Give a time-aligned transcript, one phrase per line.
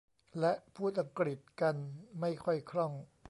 [0.39, 1.75] และพูดอังกฤษกัน
[2.19, 2.91] ไม่ค่อยคล่อง